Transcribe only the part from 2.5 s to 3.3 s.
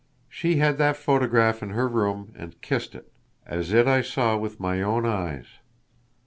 kissed it,